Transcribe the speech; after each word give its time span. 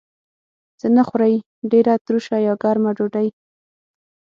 څه 0.79 0.87
نه 0.95 1.03
خورئ؟ 1.07 1.35
ډیره 1.71 1.93
تروشه 2.05 2.37
یا 2.47 2.53
ګرمه 2.63 2.91
ډوډۍ 2.97 3.27